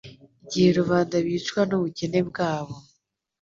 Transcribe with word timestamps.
igihe 0.43 0.69
rubanda 0.79 1.15
bicwa 1.25 1.61
n’ubukene 1.69 2.19
bwabo 2.29 2.75